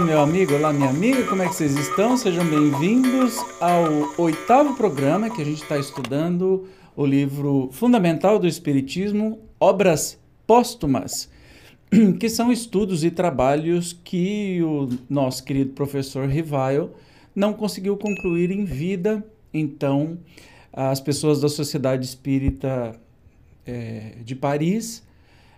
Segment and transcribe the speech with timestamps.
[0.00, 2.16] meu amigo, olá, minha amiga, como é que vocês estão?
[2.16, 6.66] Sejam bem-vindos ao oitavo programa que a gente está estudando
[6.96, 11.30] o livro fundamental do Espiritismo, Obras Póstumas,
[12.18, 16.90] que são estudos e trabalhos que o nosso querido professor Rivail
[17.34, 20.18] não conseguiu concluir em vida, então
[20.72, 23.00] as pessoas da Sociedade Espírita
[23.64, 25.06] é, de Paris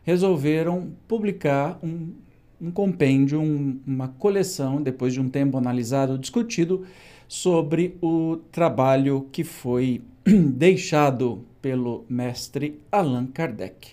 [0.04, 2.12] resolveram publicar um,
[2.60, 6.84] um compêndio, um, uma coleção, depois de um tempo analisado, discutido,
[7.26, 13.92] sobre o trabalho que foi deixado pelo mestre Allan Kardec.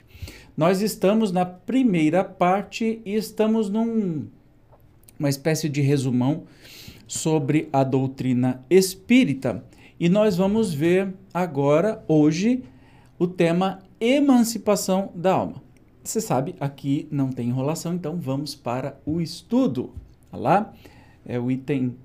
[0.55, 4.27] Nós estamos na primeira parte e estamos num
[5.17, 6.43] uma espécie de resumão
[7.07, 9.63] sobre a doutrina espírita.
[9.99, 12.63] E nós vamos ver agora, hoje,
[13.19, 15.61] o tema emancipação da alma.
[16.03, 19.93] Você sabe, aqui não tem enrolação, então vamos para o estudo.
[20.31, 20.73] Olha lá,
[21.25, 21.95] é o item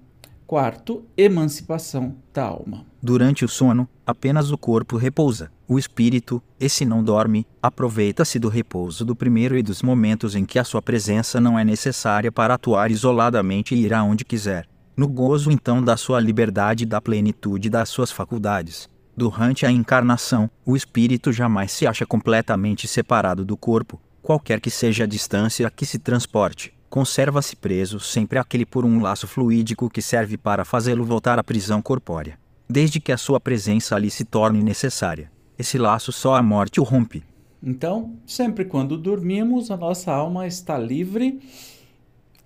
[0.47, 2.87] quarto, emancipação da alma.
[3.03, 5.51] Durante o sono, apenas o corpo repousa.
[5.67, 10.59] O espírito, esse não dorme, aproveita-se do repouso do primeiro e dos momentos em que
[10.59, 14.69] a sua presença não é necessária para atuar isoladamente e ir aonde quiser.
[14.97, 20.51] No gozo então da sua liberdade e da plenitude das suas faculdades Durante a encarnação,
[20.63, 25.71] o espírito jamais se acha completamente separado do corpo, qualquer que seja a distância a
[25.71, 26.75] que se transporte.
[26.91, 31.81] Conserva-se preso sempre aquele por um laço fluídico que serve para fazê-lo voltar à prisão
[31.81, 32.39] corpórea.
[32.69, 35.33] Desde que a sua presença ali se torne necessária.
[35.59, 37.25] Esse laço só a morte o rompe.
[37.63, 41.41] Então, sempre quando dormimos, a nossa alma está livre,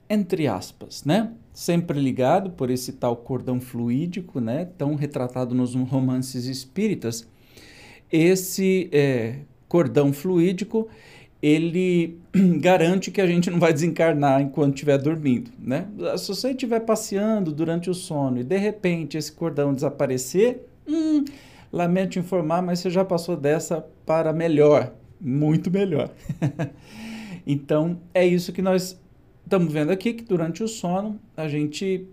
[0.09, 1.33] entre aspas, né?
[1.53, 7.29] Sempre ligado por esse tal cordão fluídico, né, tão retratado nos romances espíritas.
[8.11, 10.89] Esse é, cordão fluídico
[11.43, 12.19] ele
[12.61, 15.87] garante que a gente não vai desencarnar enquanto estiver dormindo, né?
[16.19, 21.25] Se você estiver passeando durante o sono e de repente esse cordão desaparecer, hum,
[21.73, 26.11] lamento informar, mas você já passou dessa para melhor, muito melhor.
[27.47, 29.01] então é isso que nós
[29.51, 32.07] estamos vendo aqui que durante o sono a gente,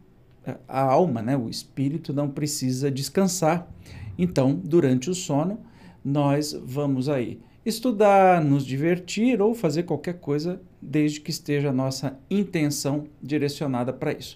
[0.68, 3.72] a alma, né, o espírito não precisa descansar.
[4.18, 5.60] Então, durante o sono,
[6.04, 12.18] nós vamos aí estudar, nos divertir ou fazer qualquer coisa, desde que esteja a nossa
[12.28, 14.36] intenção direcionada para isso.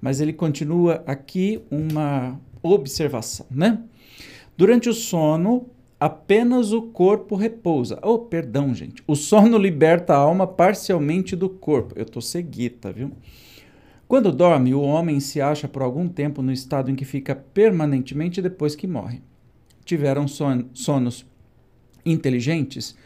[0.00, 3.80] Mas ele continua aqui uma observação, né?
[4.56, 5.66] Durante o sono,
[6.00, 8.00] apenas o corpo repousa.
[8.02, 9.02] Oh, perdão, gente.
[9.06, 11.94] O sono liberta a alma parcialmente do corpo.
[11.96, 13.12] Eu tô seguita, viu?
[14.08, 18.42] Quando dorme, o homem se acha por algum tempo no estado em que fica permanentemente
[18.42, 19.22] depois que morre.
[19.84, 21.26] Tiveram son sonos
[22.04, 22.96] inteligentes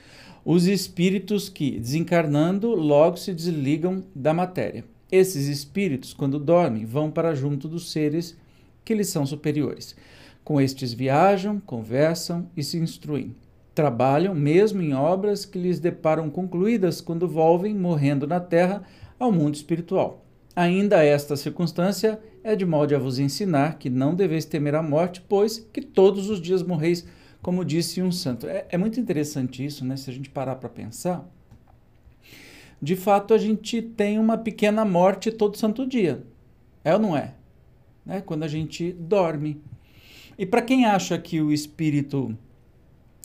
[0.44, 4.84] os espíritos que, desencarnando, logo se desligam da matéria.
[5.10, 8.36] Esses espíritos, quando dormem, vão para junto dos seres
[8.84, 9.96] que lhes são superiores.
[10.44, 13.34] Com estes viajam, conversam e se instruem.
[13.74, 18.84] Trabalham mesmo em obras que lhes deparam concluídas quando volvem, morrendo na terra,
[19.18, 20.24] ao mundo espiritual.
[20.54, 25.24] Ainda esta circunstância é de modo a vos ensinar que não deveis temer a morte,
[25.26, 27.04] pois que todos os dias morreis,
[27.42, 28.46] como disse um santo.
[28.46, 29.96] É, é muito interessante isso, né?
[29.96, 31.28] Se a gente parar para pensar.
[32.80, 36.22] De fato, a gente tem uma pequena morte todo santo dia.
[36.84, 37.32] É ou não é?
[38.04, 38.20] Né?
[38.20, 39.60] Quando a gente dorme.
[40.38, 42.36] E para quem acha que o espírito,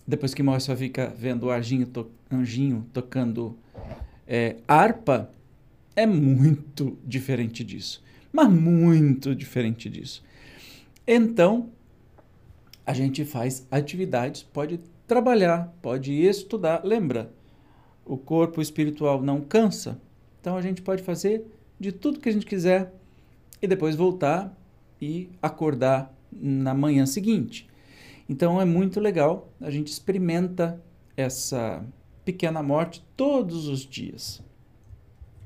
[0.07, 3.57] depois que morre, só fica vendo o anjinho, to anjinho tocando
[4.27, 5.31] é, harpa,
[5.95, 8.03] é muito diferente disso.
[8.31, 10.23] Mas muito diferente disso.
[11.07, 11.69] Então,
[12.85, 16.83] a gente faz atividades, pode trabalhar, pode estudar.
[16.83, 17.33] Lembra,
[18.05, 20.00] o corpo espiritual não cansa.
[20.39, 21.44] Então, a gente pode fazer
[21.79, 22.94] de tudo que a gente quiser
[23.62, 24.55] e depois voltar
[25.01, 27.67] e acordar na manhã seguinte.
[28.27, 30.81] Então é muito legal, a gente experimenta
[31.17, 31.83] essa
[32.23, 34.41] pequena morte todos os dias.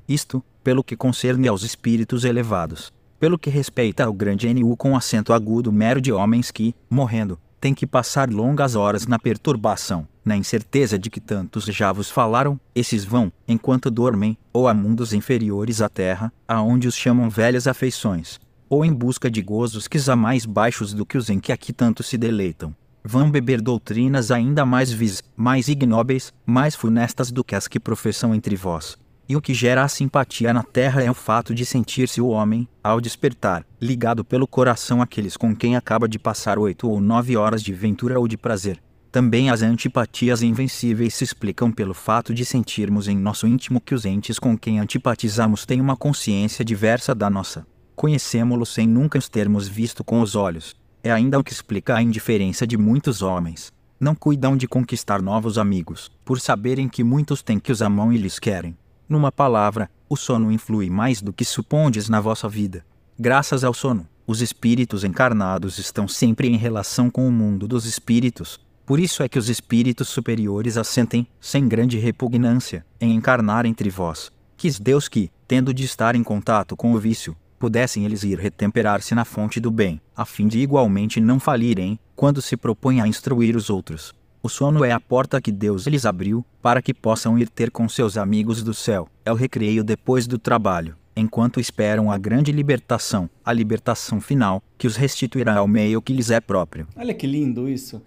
[0.06, 2.92] Isto, pelo que concerne aos espíritos elevados.
[3.18, 7.72] Pelo que respeita ao grande NU com acento agudo mero de homens que, morrendo, têm
[7.72, 13.06] que passar longas horas na perturbação, na incerteza de que tantos já vos falaram, esses
[13.06, 18.38] vão, enquanto dormem, ou a mundos inferiores à terra, aonde os chamam velhas afeições,
[18.68, 21.72] ou em busca de gozos que há mais baixos do que os em que aqui
[21.72, 22.74] tanto se deleitam.
[23.04, 28.34] Vão beber doutrinas ainda mais vis, mais ignóbeis, mais funestas do que as que professam
[28.34, 28.96] entre vós.
[29.28, 32.68] E o que gera a simpatia na terra é o fato de sentir-se o homem,
[32.82, 37.62] ao despertar, ligado pelo coração àqueles com quem acaba de passar oito ou nove horas
[37.62, 38.82] de ventura ou de prazer.
[39.10, 44.04] Também as antipatias invencíveis se explicam pelo fato de sentirmos em nosso íntimo que os
[44.04, 47.66] entes com quem antipatizamos têm uma consciência diversa da nossa.
[47.96, 50.74] Conhecemos-los sem nunca os termos visto com os olhos.
[51.02, 53.72] É ainda o que explica a indiferença de muitos homens.
[54.00, 58.16] Não cuidam de conquistar novos amigos, por saberem que muitos têm que os amam e
[58.16, 58.76] lhes querem.
[59.08, 62.84] Numa palavra, o sono influi mais do que supondes na vossa vida.
[63.18, 68.58] Graças ao sono, os espíritos encarnados estão sempre em relação com o mundo dos espíritos,
[68.86, 74.30] por isso é que os espíritos superiores assentem, sem grande repugnância, em encarnar entre vós.
[74.58, 79.14] Quis Deus que, tendo de estar em contato com o vício, pudessem eles ir retemperar-se
[79.14, 83.56] na fonte do bem, a fim de igualmente não falirem, quando se propõem a instruir
[83.56, 84.12] os outros.
[84.42, 87.88] O sono é a porta que Deus lhes abriu, para que possam ir ter com
[87.88, 89.08] seus amigos do céu.
[89.24, 94.86] É o recreio depois do trabalho, enquanto esperam a grande libertação, a libertação final, que
[94.86, 96.86] os restituirá ao meio que lhes é próprio.
[96.94, 98.02] Olha que lindo isso.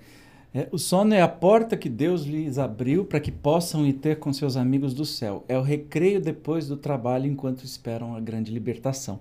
[0.53, 4.17] É, o sono é a porta que Deus lhes abriu para que possam ir ter
[4.17, 5.43] com seus amigos do céu.
[5.47, 9.19] É o recreio depois do trabalho enquanto esperam a grande libertação.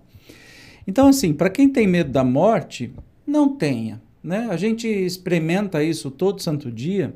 [0.86, 2.92] Então, assim, para quem tem medo da morte,
[3.26, 4.00] não tenha.
[4.22, 4.46] Né?
[4.50, 7.14] A gente experimenta isso todo santo dia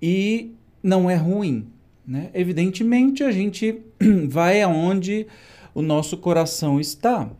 [0.00, 0.52] e
[0.82, 1.66] não é ruim.
[2.06, 2.30] Né?
[2.32, 3.82] Evidentemente, a gente
[4.28, 5.26] vai aonde
[5.74, 7.30] o nosso coração está.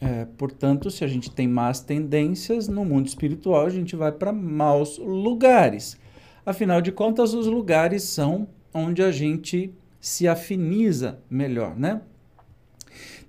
[0.00, 4.32] É, portanto, se a gente tem más tendências no mundo espiritual, a gente vai para
[4.32, 5.96] maus lugares.
[6.44, 12.00] Afinal de contas, os lugares são onde a gente se afiniza melhor, né?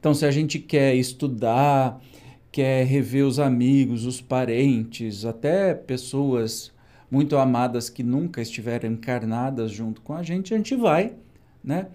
[0.04, 1.98] Então, se a gente quer estudar,
[2.52, 6.74] quer rever os amigos, os parentes, até pessoas
[7.10, 11.14] muito amadas que nunca estiveram encarnadas junto com a gente, a gente vai,
[11.64, 11.88] né?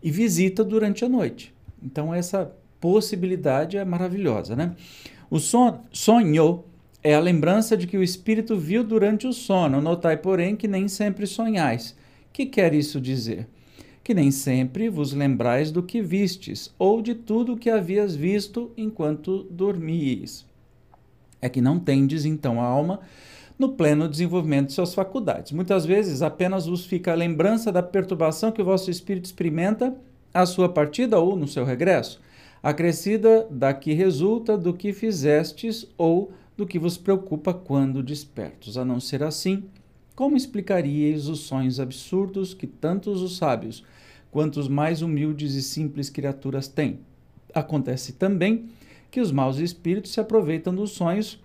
[0.00, 1.52] E visita durante a noite.
[1.82, 4.76] Então, essa possibilidade é maravilhosa, né?
[5.28, 6.62] O son sonho
[7.02, 9.80] é a lembrança de que o espírito viu durante o sono.
[9.80, 11.96] Notai, porém, que nem sempre sonhais.
[12.32, 13.48] Que quer isso dizer?
[14.08, 18.72] Que nem sempre vos lembrais do que vistes, ou de tudo o que havias visto
[18.74, 20.46] enquanto dormíeis.
[21.42, 23.00] É que não tendes, então, a alma
[23.58, 25.52] no pleno desenvolvimento de suas faculdades.
[25.52, 29.94] Muitas vezes apenas vos fica a lembrança da perturbação que o vosso espírito experimenta
[30.32, 32.18] à sua partida ou no seu regresso
[32.62, 38.78] acrescida da que resulta do que fizestes ou do que vos preocupa quando despertos.
[38.78, 39.64] A não ser assim,
[40.16, 43.84] como explicaríeis os sonhos absurdos que tantos os sábios
[44.30, 47.00] quanto os mais humildes e simples criaturas têm?
[47.54, 48.70] Acontece também
[49.10, 51.42] que os maus espíritos se aproveitam dos sonhos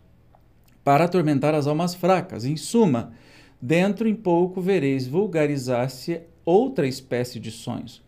[0.84, 2.46] para atormentar as almas fracas.
[2.46, 3.14] Em suma,
[3.62, 8.04] dentro em pouco vereis vulgarizar-se outra espécie de sonhos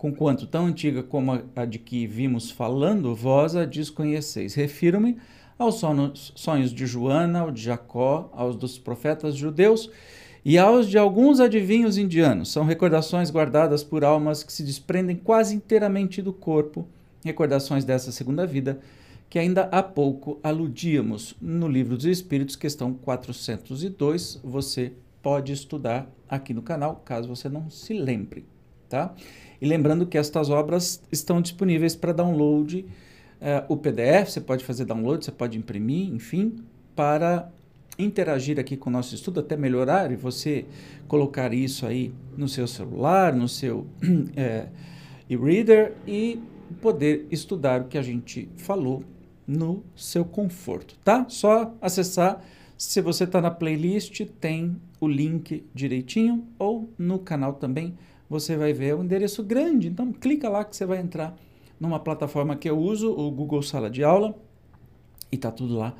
[0.00, 4.54] conquanto tão antiga como a de que vimos falando, vós a desconheceis.
[4.54, 5.18] Refiro-me
[5.58, 5.82] aos
[6.36, 9.90] sonhos de Joana, ao de Jacó, aos dos profetas judeus
[10.44, 12.50] e aos de alguns adivinhos indianos.
[12.50, 16.86] São recordações guardadas por almas que se desprendem quase inteiramente do corpo,
[17.24, 18.80] recordações dessa segunda vida,
[19.28, 24.40] que ainda há pouco aludíamos no Livro dos Espíritos, questão 402.
[24.42, 24.92] Você
[25.22, 28.44] pode estudar aqui no canal, caso você não se lembre,
[28.88, 29.14] tá?
[29.60, 32.86] E lembrando que estas obras estão disponíveis para download.
[33.40, 36.56] Uh, o PDF, você pode fazer download, você pode imprimir, enfim,
[36.96, 37.50] para
[37.98, 40.64] interagir aqui com o nosso estudo, até melhorar, e você
[41.06, 43.86] colocar isso aí no seu celular, no seu
[44.36, 44.68] é,
[45.28, 46.40] e-reader e
[46.80, 49.04] poder estudar o que a gente falou
[49.46, 51.26] no seu conforto, tá?
[51.28, 52.42] Só acessar.
[52.78, 57.94] Se você está na playlist, tem o link direitinho, ou no canal também
[58.28, 59.88] você vai ver um endereço grande.
[59.88, 61.36] Então, clica lá que você vai entrar
[61.78, 64.34] numa plataforma que eu uso, o Google Sala de Aula,
[65.32, 65.94] e tá tudo lá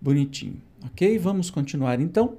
[0.00, 0.60] bonitinho.
[0.84, 1.18] Ok?
[1.18, 2.36] Vamos continuar então.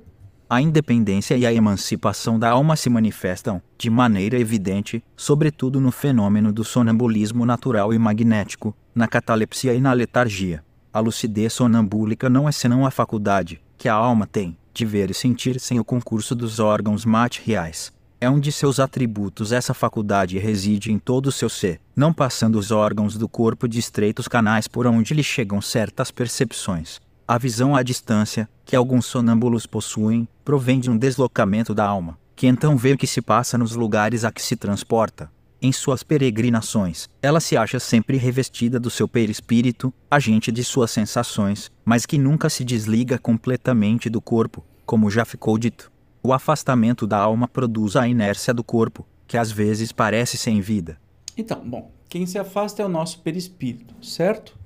[0.49, 6.51] A independência e a emancipação da alma se manifestam, de maneira evidente, sobretudo no fenômeno
[6.51, 10.63] do sonambulismo natural e magnético, na catalepsia e na letargia.
[10.91, 15.13] A lucidez sonambúlica não é senão a faculdade, que a alma tem, de ver e
[15.13, 19.51] sentir sem o concurso dos órgãos materiais é um de seus atributos.
[19.51, 23.79] Essa faculdade reside em todo o seu ser, não passando os órgãos do corpo de
[23.79, 27.01] estreitos canais por onde lhe chegam certas percepções.
[27.31, 32.45] A visão à distância, que alguns sonâmbulos possuem, provém de um deslocamento da alma, que
[32.45, 35.31] então vê o que se passa nos lugares a que se transporta.
[35.61, 41.71] Em suas peregrinações, ela se acha sempre revestida do seu perispírito, agente de suas sensações,
[41.85, 45.89] mas que nunca se desliga completamente do corpo, como já ficou dito.
[46.21, 50.99] O afastamento da alma produz a inércia do corpo, que às vezes parece sem vida.
[51.37, 54.59] Então, bom, quem se afasta é o nosso perispírito, certo?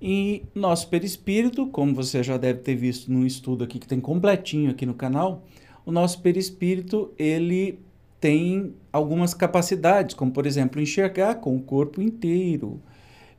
[0.00, 4.70] E nosso perispírito, como você já deve ter visto num estudo aqui que tem completinho
[4.70, 5.44] aqui no canal,
[5.84, 7.80] o nosso perispírito ele
[8.20, 12.80] tem algumas capacidades, como por exemplo enxergar com o corpo inteiro,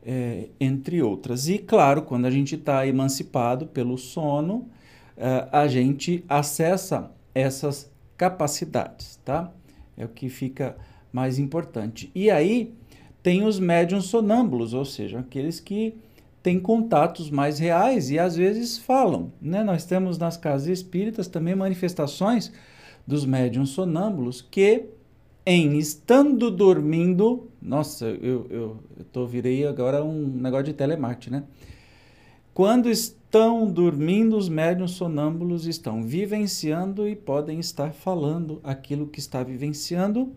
[0.04, 1.48] é, entre outras.
[1.48, 4.70] E claro, quando a gente está emancipado pelo sono,
[5.16, 9.52] é, a gente acessa essas capacidades, tá?
[9.96, 10.76] É o que fica
[11.12, 12.12] mais importante.
[12.14, 12.74] E aí
[13.22, 15.96] tem os médiums sonâmbulos, ou seja, aqueles que
[16.42, 19.32] têm contatos mais reais e às vezes falam.
[19.42, 19.64] Né?
[19.64, 22.52] Nós temos nas casas espíritas também manifestações
[23.06, 24.86] dos médiums sonâmbulos que,
[25.46, 31.44] em estando dormindo, nossa, eu, eu, eu tô, virei agora um negócio de telemarketing, né?
[32.54, 39.42] Quando estão dormindo, os médiums sonâmbulos estão vivenciando e podem estar falando aquilo que está
[39.44, 40.34] vivenciando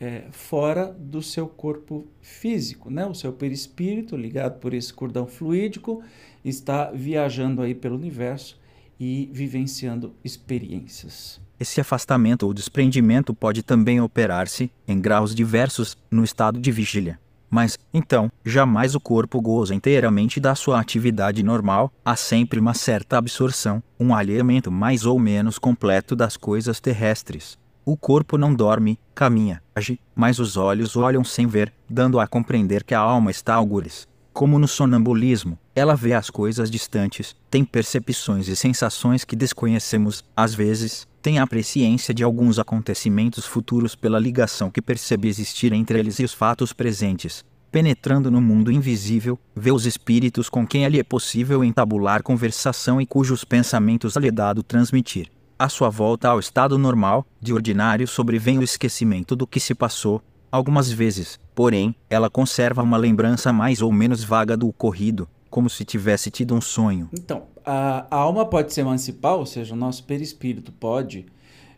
[0.00, 3.06] é, fora do seu corpo físico, né?
[3.06, 6.02] O seu perispírito, ligado por esse cordão fluídico,
[6.44, 8.58] está viajando aí pelo universo
[8.98, 11.40] e vivenciando experiências.
[11.58, 17.18] Esse afastamento ou desprendimento pode também operar-se, em graus diversos, no estado de vigília.
[17.48, 23.16] Mas, então, jamais o corpo goza inteiramente da sua atividade normal, há sempre uma certa
[23.16, 27.56] absorção, um alheamento mais ou menos completo das coisas terrestres.
[27.86, 32.82] O corpo não dorme, caminha, age, mas os olhos olham sem ver, dando a compreender
[32.82, 34.08] que a alma está algures.
[34.32, 40.54] Como no sonambulismo, ela vê as coisas distantes, tem percepções e sensações que desconhecemos, às
[40.54, 46.18] vezes, tem a presciência de alguns acontecimentos futuros pela ligação que percebe existir entre eles
[46.18, 47.44] e os fatos presentes.
[47.70, 53.06] Penetrando no mundo invisível, vê os espíritos com quem lhe é possível entabular conversação e
[53.06, 55.33] cujos pensamentos lhe é dado transmitir.
[55.58, 60.22] À sua volta ao estado normal, de ordinário sobrevém o esquecimento do que se passou,
[60.54, 65.84] Algumas vezes, porém, ela conserva uma lembrança mais ou menos vaga do ocorrido, como se
[65.84, 67.08] tivesse tido um sonho.
[67.12, 71.26] Então, a, a alma pode se emancipar, ou seja, o nosso perispírito pode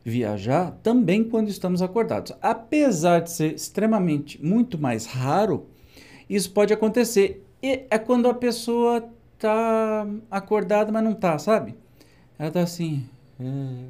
[0.05, 2.33] viajar também quando estamos acordados.
[2.43, 5.69] Apesar de ser extremamente muito mais raro,
[6.29, 7.43] isso pode acontecer.
[7.63, 11.75] E é quando a pessoa tá acordada, mas não tá, sabe?
[12.39, 13.09] Ela tá assim.
[13.41, 13.87] É...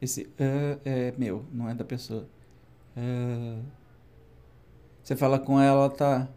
[0.00, 2.28] Esse é, é meu, não é da pessoa.
[2.96, 3.58] É...
[5.02, 6.28] Você fala com ela, ela tá.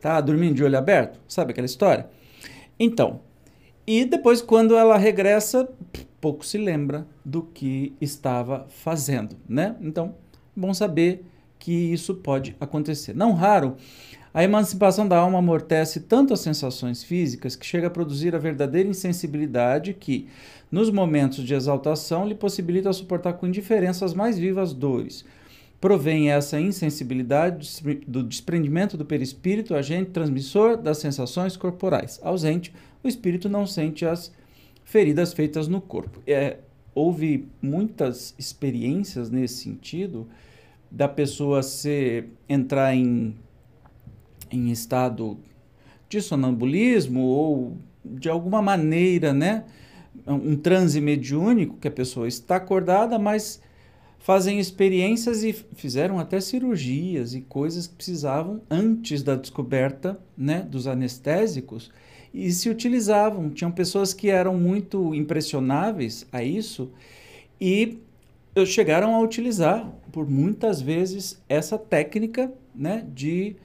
[0.00, 1.20] Tá dormindo de olho aberto?
[1.26, 2.08] Sabe aquela história?
[2.78, 3.20] Então,
[3.90, 5.66] e depois, quando ela regressa,
[6.20, 9.76] pouco se lembra do que estava fazendo, né?
[9.80, 10.14] Então,
[10.54, 11.24] bom saber
[11.58, 13.14] que isso pode acontecer.
[13.14, 13.76] Não raro,
[14.32, 18.88] a emancipação da alma amortece tanto as sensações físicas que chega a produzir a verdadeira
[18.88, 20.28] insensibilidade que,
[20.70, 25.24] nos momentos de exaltação, lhe possibilita suportar com indiferença as mais vivas dores.
[25.80, 32.18] Provém essa insensibilidade do desprendimento do perispírito, agente transmissor das sensações corporais.
[32.22, 34.32] Ausente, o espírito não sente as
[34.84, 36.20] feridas feitas no corpo.
[36.26, 36.56] É,
[36.94, 40.26] houve muitas experiências nesse sentido
[40.90, 43.36] da pessoa se entrar em,
[44.50, 45.38] em estado
[46.08, 49.64] de sonambulismo ou de alguma maneira, né?
[50.26, 53.60] um transe mediúnico, que a pessoa está acordada, mas
[54.18, 60.86] fazem experiências e fizeram até cirurgias e coisas que precisavam antes da descoberta né, dos
[60.86, 61.90] anestésicos
[62.34, 63.48] e se utilizavam.
[63.50, 66.90] Tinham pessoas que eram muito impressionáveis a isso
[67.60, 67.98] e
[68.66, 73.56] chegaram a utilizar por muitas vezes essa técnica né, de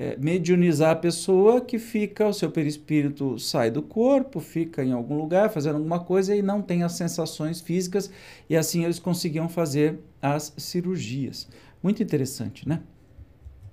[0.00, 5.18] é, mediunizar a pessoa que fica, o seu perispírito sai do corpo, fica em algum
[5.18, 8.10] lugar fazendo alguma coisa e não tem as sensações físicas,
[8.48, 11.46] e assim eles conseguiam fazer as cirurgias.
[11.82, 12.80] Muito interessante, né?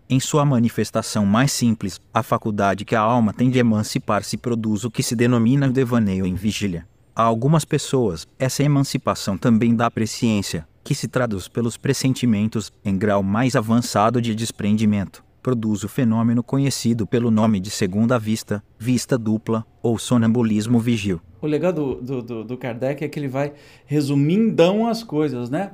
[0.09, 4.91] Em sua manifestação mais simples, a faculdade que a alma tem de emancipar-se produz o
[4.91, 6.85] que se denomina devaneio em vigília.
[7.15, 13.23] A algumas pessoas, essa emancipação também dá presciência, que se traduz pelos pressentimentos em grau
[13.23, 19.65] mais avançado de desprendimento produz o fenômeno conhecido pelo nome de segunda vista, vista dupla
[19.81, 21.21] ou sonambulismo vigil.
[21.41, 23.53] O legal do, do, do, do Kardec é que ele vai
[23.85, 25.71] resumindão as coisas, né?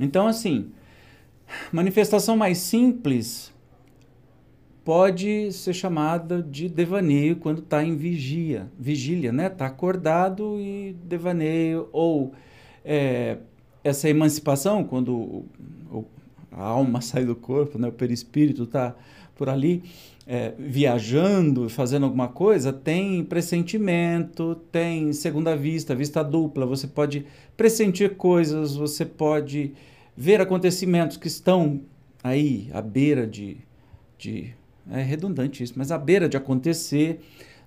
[0.00, 0.70] Então, assim,
[1.70, 3.52] manifestação mais simples
[4.84, 9.46] pode ser chamada de devaneio quando está em vigia, vigília, né?
[9.46, 12.32] Está acordado e devaneio, ou
[12.84, 13.38] é,
[13.84, 15.46] essa emancipação, quando o,
[15.90, 16.04] o,
[16.52, 17.88] a alma sai do corpo, né?
[17.88, 18.94] o perispírito está
[19.34, 19.82] por ali
[20.26, 26.64] é, viajando, fazendo alguma coisa, tem pressentimento, tem segunda vista, vista dupla.
[26.66, 29.72] Você pode pressentir coisas, você pode
[30.16, 31.80] ver acontecimentos que estão
[32.22, 33.56] aí à beira de,
[34.16, 34.54] de
[34.90, 37.20] é redundante isso, mas à beira de acontecer,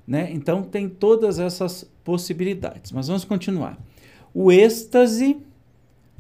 [0.07, 0.29] né?
[0.31, 2.91] Então tem todas essas possibilidades.
[2.91, 3.77] Mas vamos continuar.
[4.33, 5.37] O êxtase,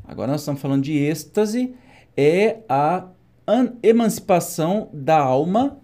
[0.05, 1.73] agora nós estamos falando de êxtase,
[2.17, 3.07] é a
[3.83, 5.77] emancipação da alma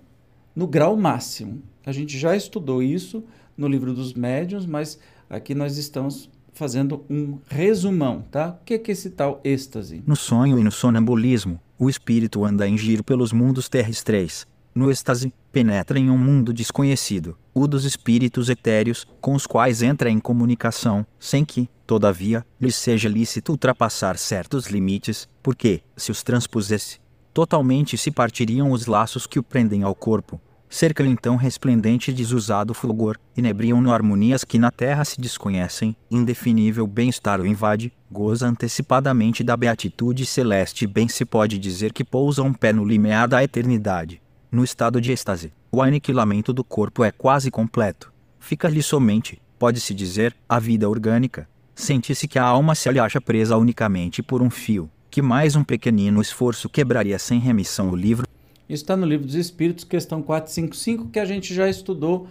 [0.55, 1.61] no grau máximo.
[1.85, 3.23] A gente já estudou isso
[3.57, 8.57] no livro dos médiuns, mas aqui nós estamos fazendo um resumão, tá?
[8.61, 10.03] O que é esse tal êxtase?
[10.05, 14.45] No sonho e no sonambulismo, o espírito anda em giro pelos mundos terrestres.
[14.73, 20.09] No êxtase, penetra em um mundo desconhecido, o dos espíritos etéreos, com os quais entra
[20.09, 26.99] em comunicação, sem que, todavia, lhe seja lícito ultrapassar certos limites, porque, se os transpusesse,
[27.33, 32.73] totalmente se partiriam os laços que o prendem ao corpo, cerca-lhe então resplendente e desusado
[32.73, 39.57] fulgor, inebriam-no harmonias que na terra se desconhecem, indefinível bem-estar o invade, goza antecipadamente da
[39.57, 44.20] beatitude celeste e bem se pode dizer que pousa um pé no limiar da eternidade.
[44.51, 48.11] No estado de êxtase, o aniquilamento do corpo é quase completo.
[48.37, 51.47] Fica-lhe somente, pode-se dizer, a vida orgânica.
[51.73, 55.63] Sente-se que a alma se lhe acha presa unicamente por um fio, que mais um
[55.63, 58.27] pequenino esforço quebraria sem remissão o livro,
[58.71, 62.29] isso está no Livro dos Espíritos, questão 455, que a gente já estudou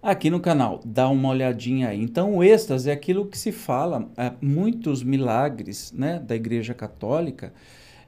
[0.00, 0.80] aqui no canal.
[0.84, 2.00] Dá uma olhadinha aí.
[2.00, 7.52] Então, o êxtase é aquilo que se fala, é, muitos milagres né, da Igreja Católica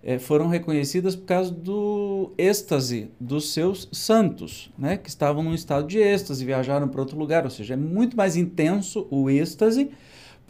[0.02, 5.86] é, foram reconhecidos por causa do êxtase dos seus santos, né, que estavam num estado
[5.86, 9.90] de êxtase, viajaram para outro lugar, ou seja, é muito mais intenso o êxtase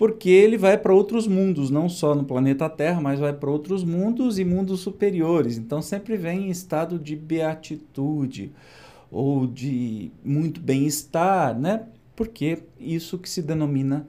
[0.02, 3.84] porque ele vai para outros mundos, não só no planeta Terra, mas vai para outros
[3.84, 5.58] mundos e mundos superiores.
[5.58, 8.50] Então sempre vem em estado de beatitude
[9.10, 11.84] ou de muito bem-estar, né?
[12.16, 14.06] Porque isso que se denomina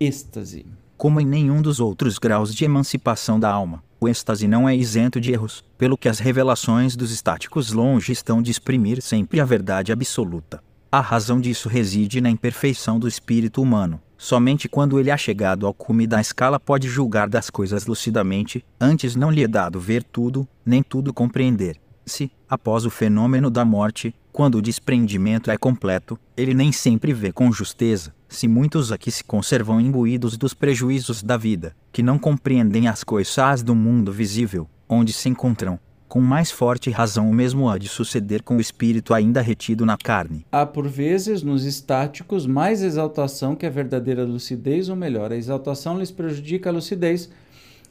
[0.00, 0.64] êxtase.
[0.96, 5.20] Como em nenhum dos outros graus de emancipação da alma, o êxtase não é isento
[5.20, 9.92] de erros, pelo que as revelações dos estáticos longe estão de exprimir sempre a verdade
[9.92, 10.62] absoluta.
[10.92, 15.74] A razão disso reside na imperfeição do espírito humano, Somente quando ele é chegado ao
[15.74, 20.48] cume da escala pode julgar das coisas lucidamente, antes não lhe é dado ver tudo,
[20.64, 21.78] nem tudo compreender.
[22.06, 27.32] Se, após o fenômeno da morte, quando o desprendimento é completo, ele nem sempre vê
[27.32, 32.88] com justeza, se muitos aqui se conservam imbuídos dos prejuízos da vida, que não compreendem
[32.88, 37.78] as coisas do mundo visível, onde se encontram, com mais forte razão o mesmo há
[37.78, 40.46] de suceder com o espírito ainda retido na carne.
[40.52, 45.98] Há por vezes nos estáticos mais exaltação que a verdadeira lucidez, ou melhor, a exaltação
[45.98, 47.30] lhes prejudica a lucidez,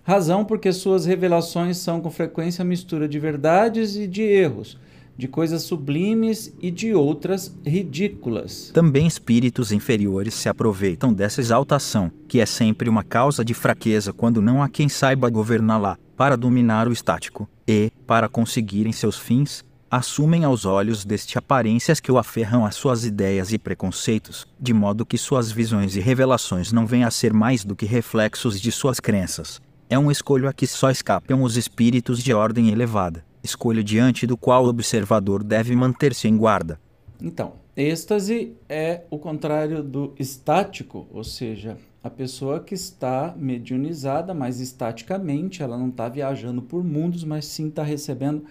[0.03, 4.77] razão porque suas revelações são com frequência mistura de verdades e de erros,
[5.17, 8.71] de coisas sublimes e de outras ridículas.
[8.73, 14.41] Também espíritos inferiores se aproveitam dessa exaltação, que é sempre uma causa de fraqueza quando
[14.41, 20.43] não há quem saiba governá-la, para dominar o estático, e, para conseguirem seus fins, assumem
[20.43, 25.17] aos olhos deste aparências que o aferram às suas ideias e preconceitos, de modo que
[25.17, 29.61] suas visões e revelações não venham a ser mais do que reflexos de suas crenças.
[29.89, 34.37] É um escolho a que só escapam os espíritos de ordem elevada, escolha diante do
[34.37, 36.79] qual o observador deve manter-se em guarda.
[37.21, 44.59] Então, êxtase é o contrário do estático, ou seja, a pessoa que está mediunizada, mas
[44.59, 48.43] estaticamente, ela não está viajando por mundos, mas sim está recebendo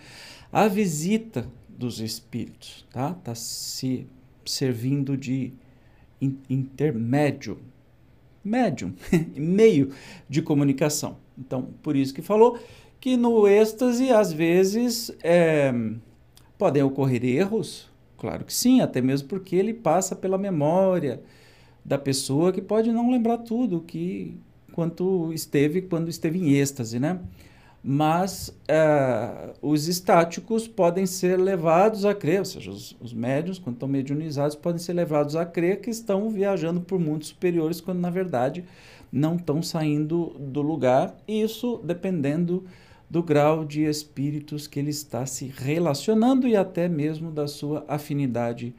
[0.50, 3.14] a visita dos espíritos, tá?
[3.18, 4.06] Está se
[4.44, 5.52] servindo de
[6.48, 7.58] intermédio,
[8.44, 8.92] médium,
[9.36, 9.90] meio
[10.28, 11.16] de comunicação.
[11.38, 12.58] Então, por isso que falou
[13.00, 15.72] que no êxtase, às vezes, é,
[16.56, 21.20] podem ocorrer erros, claro que sim, até mesmo porque ele passa pela memória,
[21.84, 24.36] da pessoa que pode não lembrar tudo que
[24.72, 27.18] quanto esteve quando esteve em êxtase, né?
[27.84, 33.74] Mas uh, os estáticos podem ser levados a crer, ou seja, os, os médios, quando
[33.74, 38.10] estão mediunizados, podem ser levados a crer que estão viajando por mundos superiores, quando na
[38.10, 38.64] verdade
[39.10, 41.16] não estão saindo do lugar.
[41.26, 42.64] Isso dependendo
[43.10, 48.74] do grau de espíritos que ele está se relacionando e até mesmo da sua afinidade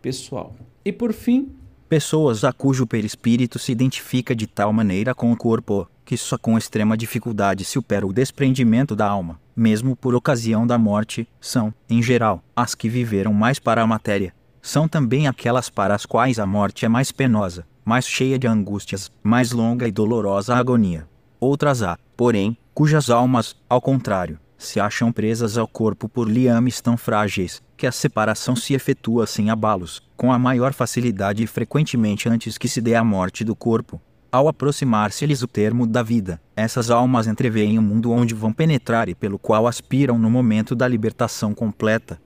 [0.00, 0.56] pessoal.
[0.84, 1.50] E por fim,
[1.88, 6.56] Pessoas a cujo perispírito se identifica de tal maneira com o corpo, que só com
[6.56, 12.00] extrema dificuldade se opera o desprendimento da alma, mesmo por ocasião da morte, são, em
[12.00, 14.32] geral, as que viveram mais para a matéria.
[14.62, 19.10] São também aquelas para as quais a morte é mais penosa, mais cheia de angústias,
[19.20, 21.08] mais longa e dolorosa agonia.
[21.40, 26.96] Outras há, porém, cujas almas, ao contrário, se acham presas ao corpo por liames tão
[26.96, 32.56] frágeis, que a separação se efetua sem abalos, com a maior facilidade e frequentemente antes
[32.56, 34.00] que se dê a morte do corpo.
[34.36, 39.14] Ao aproximar-se-lhes o termo da vida, essas almas entreveem o mundo onde vão penetrar e
[39.14, 42.20] pelo qual aspiram no momento da libertação completa.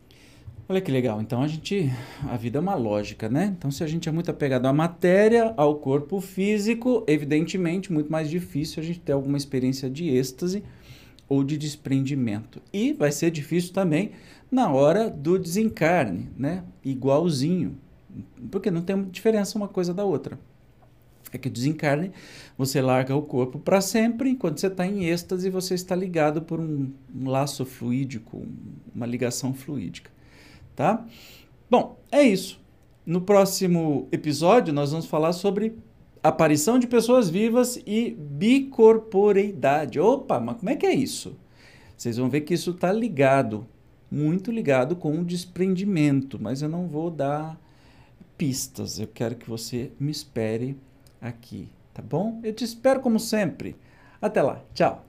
[0.69, 1.23] Olha que legal.
[1.23, 1.89] Então a gente,
[2.29, 3.55] a vida é uma lógica, né?
[3.57, 8.29] Então se a gente é muito apegado à matéria, ao corpo físico, evidentemente muito mais
[8.29, 10.65] difícil a gente ter alguma experiência de êxtase
[11.29, 12.61] ou de desprendimento.
[12.73, 14.11] E vai ser difícil também
[14.51, 16.65] na hora do desencarne, né?
[16.85, 17.79] Igualzinho.
[18.51, 20.37] Porque não tem diferença uma coisa da outra.
[21.33, 22.11] É que desencarne,
[22.59, 26.59] você larga o corpo para sempre, enquanto você está em êxtase, você está ligado por
[26.59, 28.45] um, um laço fluídico,
[28.95, 30.11] uma ligação fluídica
[30.81, 31.05] tá?
[31.69, 32.59] Bom, é isso.
[33.05, 35.77] No próximo episódio, nós vamos falar sobre
[36.23, 40.01] aparição de pessoas vivas e bicorporeidade.
[40.01, 41.37] Opa, mas como é que é isso?
[41.97, 43.67] Vocês vão ver que isso está ligado,
[44.11, 47.61] muito ligado com o desprendimento, mas eu não vou dar
[48.39, 48.99] pistas.
[48.99, 50.79] Eu quero que você me espere
[51.21, 52.41] aqui, tá bom?
[52.43, 53.77] Eu te espero como sempre.
[54.21, 55.05] Até lá, tchau.